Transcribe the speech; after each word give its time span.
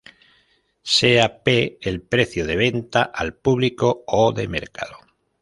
Sea 0.95 1.41
P 1.43 1.77
el 1.79 2.01
precio 2.01 2.47
de 2.47 2.55
venta 2.55 3.03
al 3.03 3.35
público 3.35 4.03
o 4.07 4.31
de 4.31 4.47
mercado. 4.47 4.97